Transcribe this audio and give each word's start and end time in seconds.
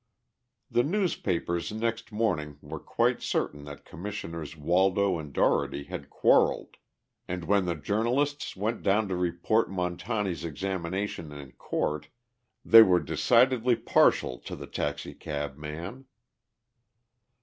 The 0.71 0.81
newspapers 0.81 1.71
next 1.71 2.11
morning 2.11 2.57
were 2.59 2.79
quite 2.79 3.21
certain 3.21 3.65
that 3.65 3.85
Commissioners 3.85 4.57
Waldo 4.57 5.19
and 5.19 5.31
Dougherty 5.31 5.83
had 5.83 6.09
quarrelled, 6.09 6.77
and 7.27 7.43
when 7.45 7.65
the 7.65 7.75
journalists 7.75 8.55
went 8.55 8.81
down 8.81 9.07
to 9.09 9.15
report 9.15 9.69
Montani's 9.69 10.43
examination 10.43 11.31
in 11.31 11.51
court 11.51 12.07
they 12.65 12.81
were 12.81 12.99
decidedly 12.99 13.75
partial 13.75 14.39
to 14.39 14.55
the 14.55 14.65
taxicab 14.65 15.55
man. 15.55 16.05